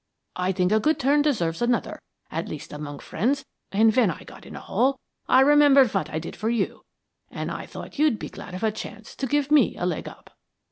[0.35, 2.01] I think a good turn deserves another,
[2.31, 4.97] at least among friends, and when I got in a hole
[5.29, 6.81] I remembered what I did for you,
[7.29, 10.31] and I thought you'd be glad of a chance to give me a leg up.'